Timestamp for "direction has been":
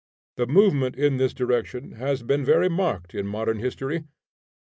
1.31-2.43